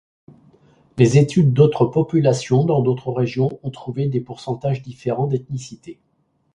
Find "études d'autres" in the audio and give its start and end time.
1.19-1.85